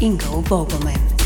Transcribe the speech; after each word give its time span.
Ingo 0.00 0.40
Vogelmann. 0.42 1.17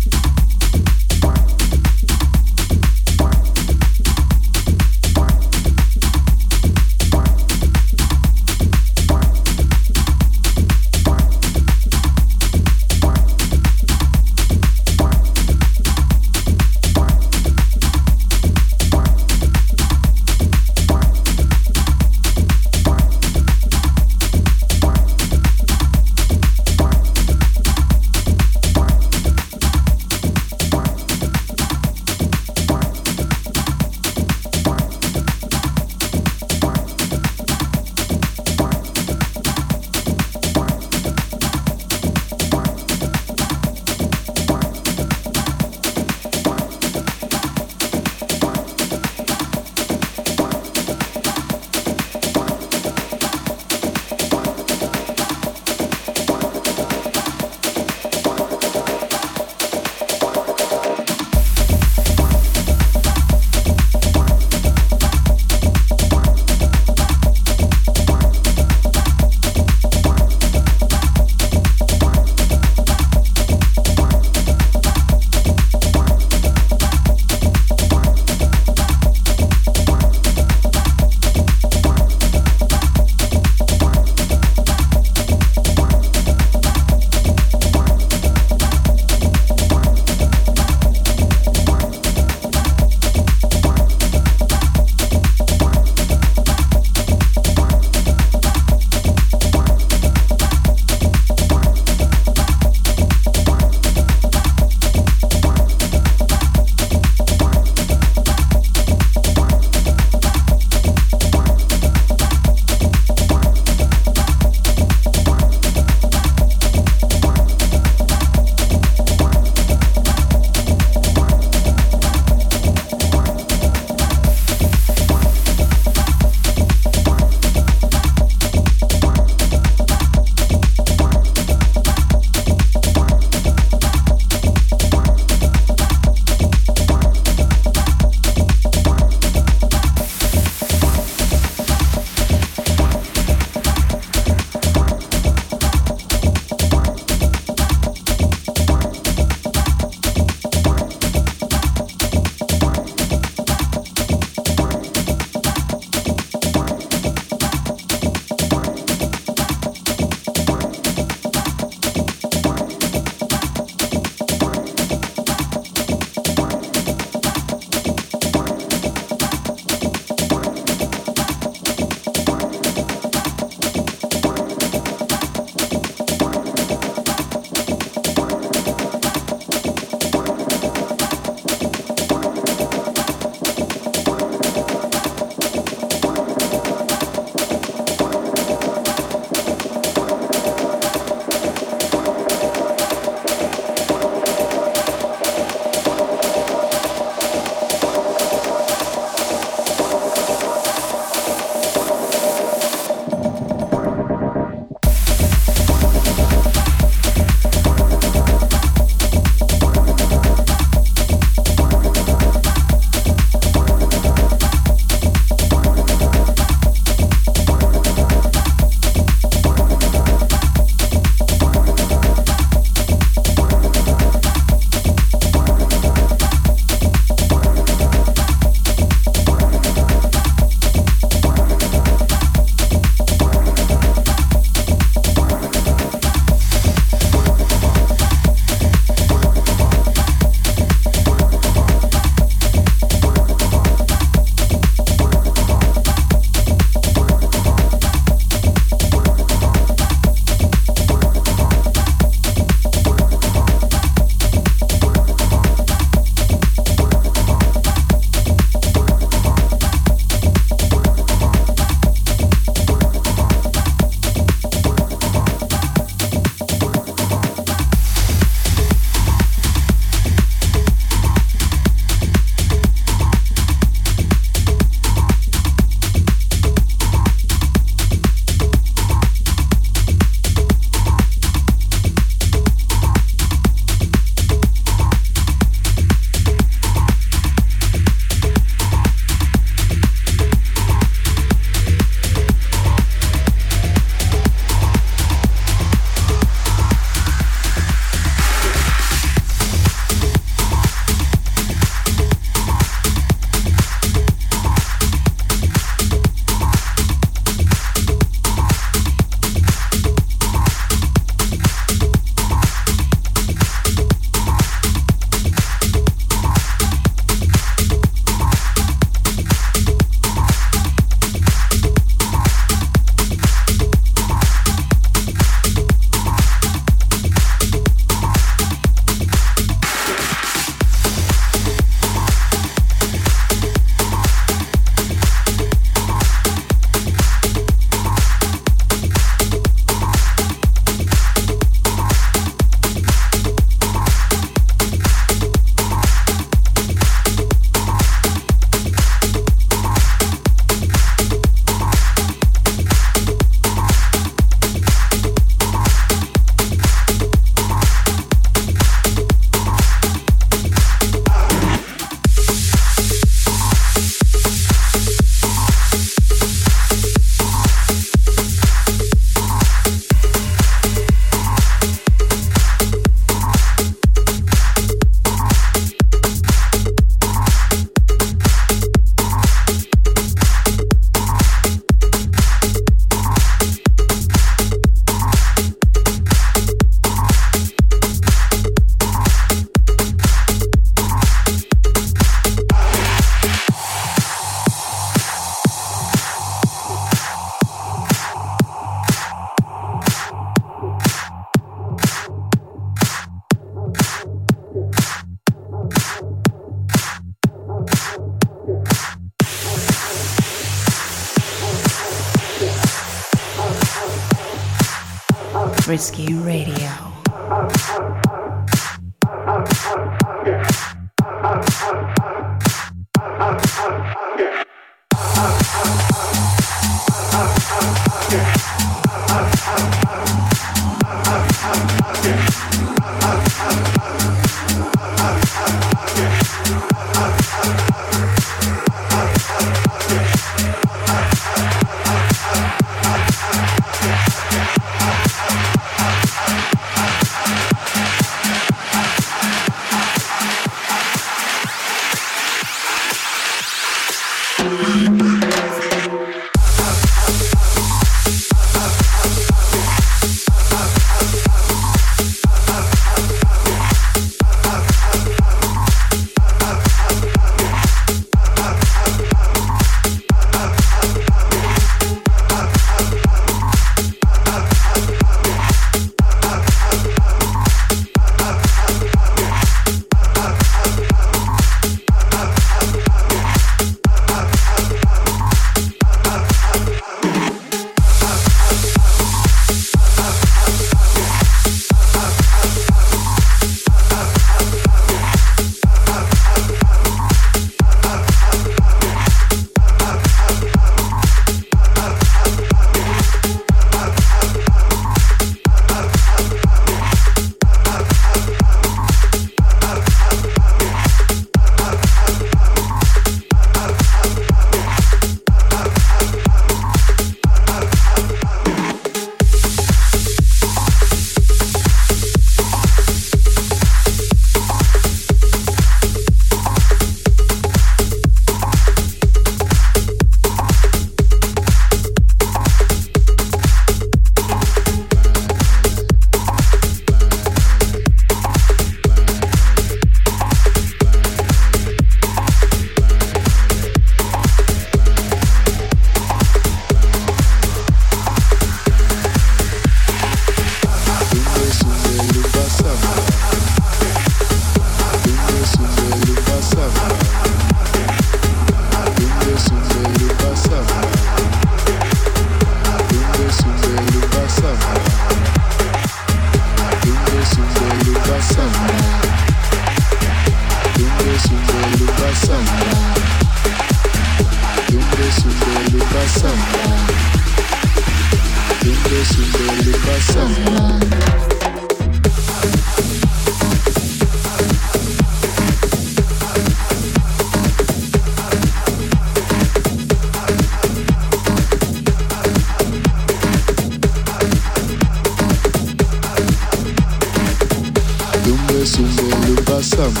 sama 599.84 600.00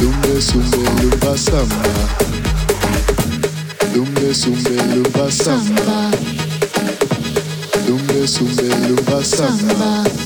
Lumbe 0.00 0.40
sumbe 0.40 0.76
lumba 1.02 1.36
sama. 1.36 1.82
Lumbe 3.94 4.34
sumbe 4.34 4.76
lumba 4.94 5.30
sama. 5.30 6.10
Lumbe 7.88 8.26
sumbe 8.28 8.68
lumba 8.88 9.24
sama. 9.24 10.25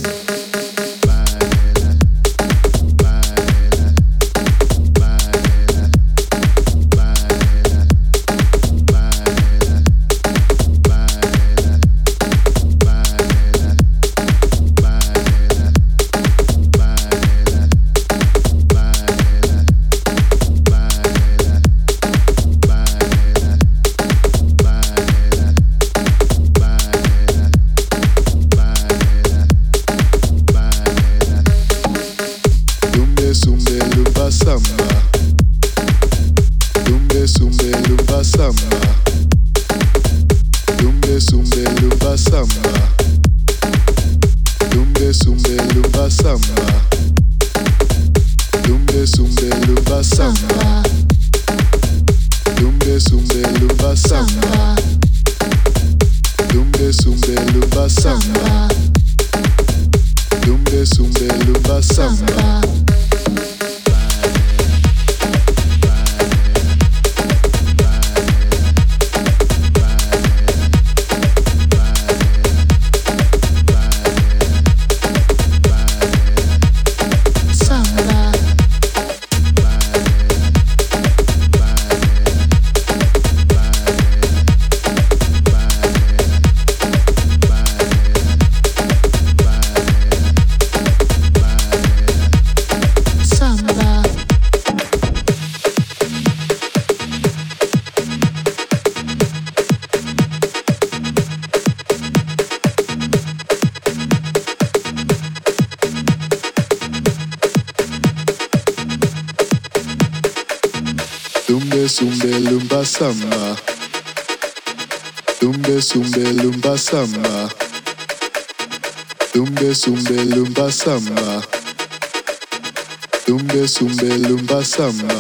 Some. 124.71 125.20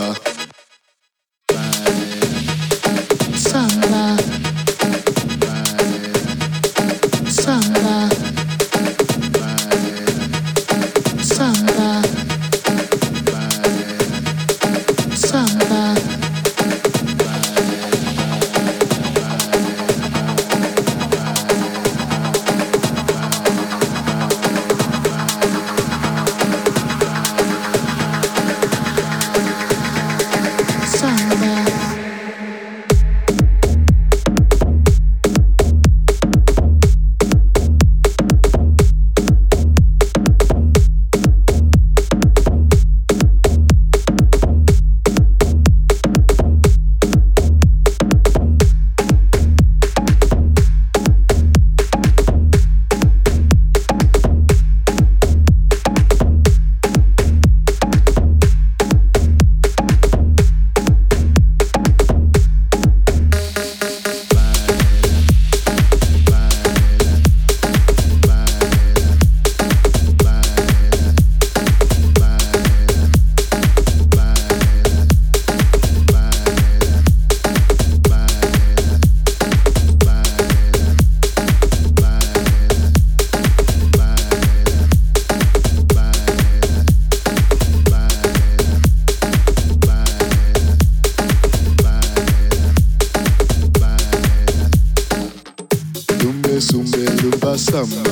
samba, 97.70 98.02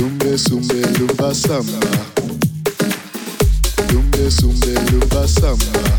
lumbe 0.00 0.36
sumbe 0.38 0.74
lumba 0.98 1.32
samba, 1.34 1.78
lumbe 3.92 4.30
sumbe 4.30 4.74
lumba 4.90 5.28
samba. 5.28 5.93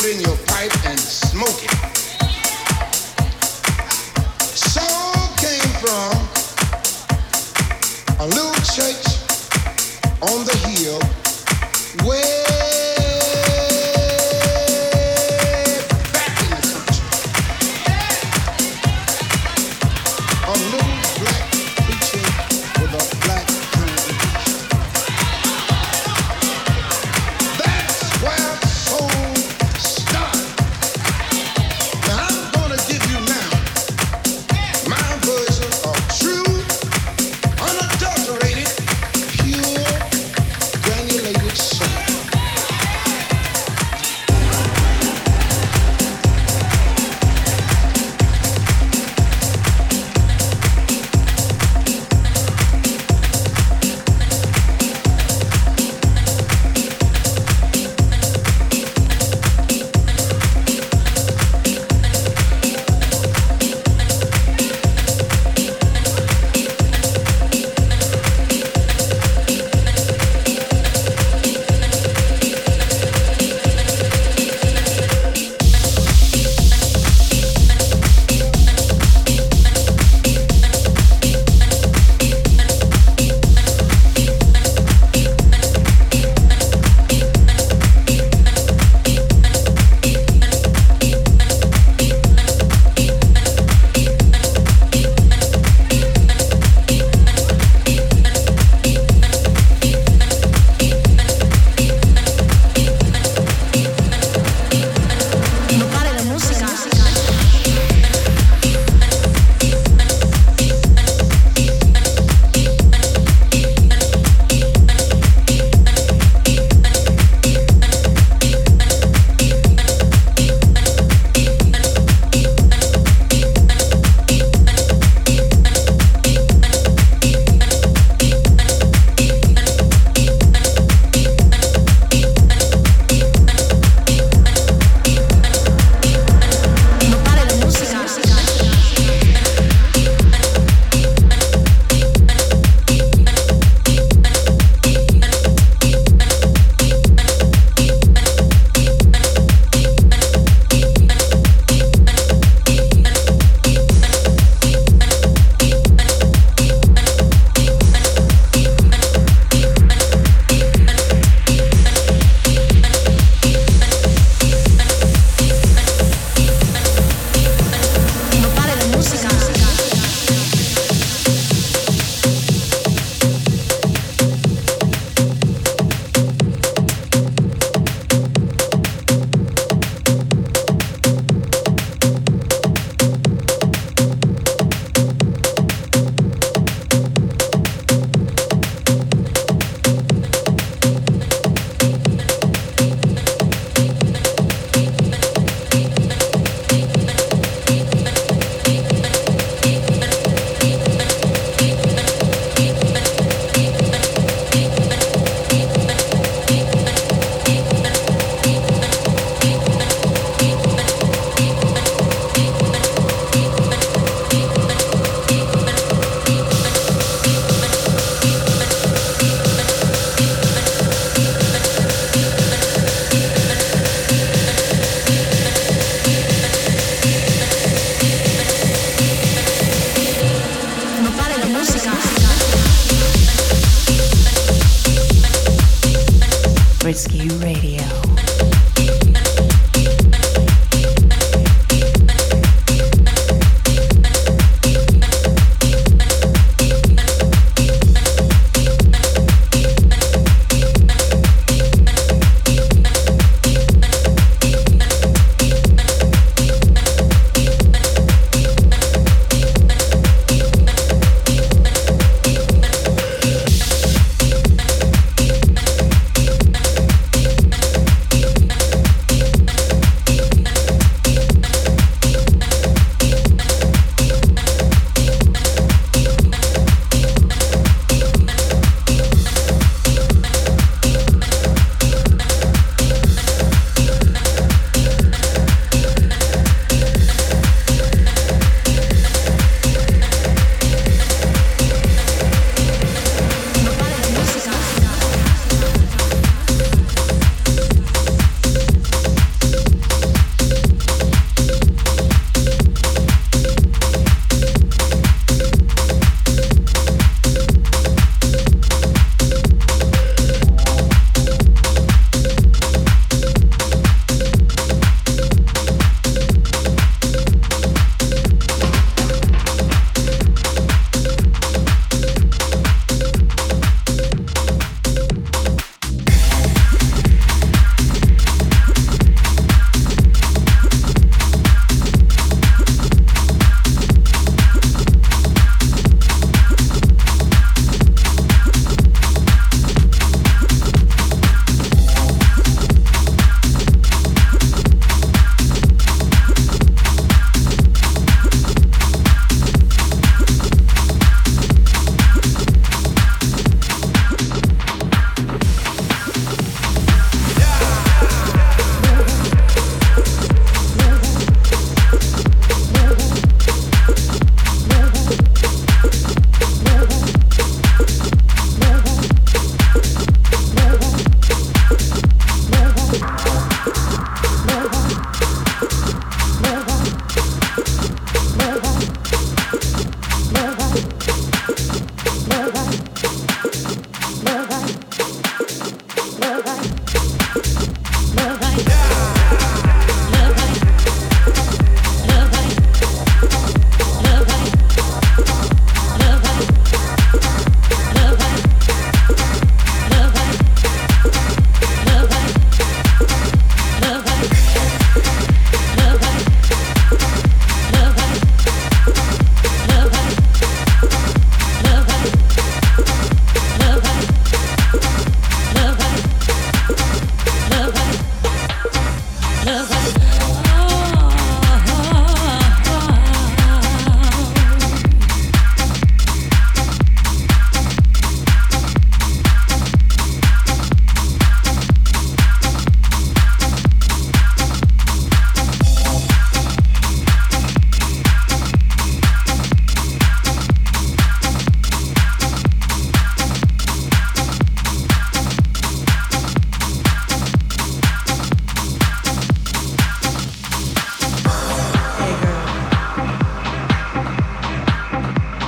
put 0.00 0.10
in 0.10 0.20
your 0.20 0.36
pipe 0.46 0.86
and 0.86 0.98
smoke 0.98 1.62
it. 1.62 1.89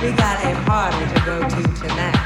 We 0.03 0.11
got 0.11 0.43
a 0.43 0.53
party 0.65 0.97
to 0.97 1.25
go 1.25 1.39
to 1.39 1.79
tonight. 1.79 2.22